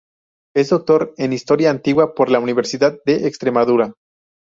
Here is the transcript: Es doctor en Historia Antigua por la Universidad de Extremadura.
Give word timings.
Es 0.55 0.69
doctor 0.69 1.13
en 1.17 1.31
Historia 1.31 1.69
Antigua 1.69 2.15
por 2.15 2.31
la 2.31 2.39
Universidad 2.39 2.97
de 3.05 3.27
Extremadura. 3.27 3.93